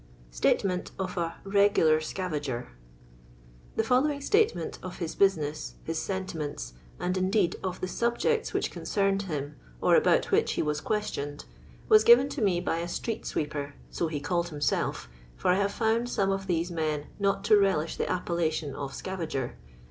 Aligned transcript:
StATEVSVT 0.31 0.89
of 0.97 1.15
a 1.15 1.35
'^RlOU&lB 1.45 2.01
SOAYAOIB." 2.11 2.65
Thi 3.77 3.83
following 3.83 4.19
statement 4.19 4.79
of 4.81 4.97
his 4.97 5.13
business, 5.13 5.75
his 5.83 5.99
sentiments, 6.01 6.73
and, 6.99 7.15
indeed, 7.17 7.55
of 7.63 7.81
the 7.81 7.87
subjects 7.87 8.51
which 8.51 8.71
concerned 8.71 9.21
him, 9.21 9.57
or 9.79 9.93
about 9.95 10.31
which 10.31 10.53
he 10.53 10.63
was 10.63 10.81
questioned, 10.81 11.45
was 11.87 12.03
given 12.03 12.29
to 12.29 12.41
me 12.41 12.59
by 12.59 12.79
a 12.79 12.87
street 12.87 13.27
sweeper, 13.27 13.75
so 13.91 14.07
he 14.07 14.19
called 14.19 14.49
himself, 14.49 15.07
for 15.35 15.49
I 15.51 15.55
have 15.57 15.71
found 15.71 16.09
some 16.09 16.31
of 16.31 16.47
these 16.47 16.71
men 16.71 17.05
not 17.19 17.43
to 17.43 17.57
relish 17.59 17.95
the 17.97 18.11
appellation 18.11 18.73
of'' 18.73 18.93
scavager." 18.93 19.51